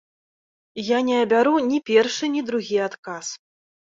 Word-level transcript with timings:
Я 0.87 1.01
не 1.09 1.17
абяру 1.25 1.51
ні 1.71 1.77
першы, 1.89 2.25
ні 2.37 2.41
другі 2.49 2.77
адказ. 2.89 3.25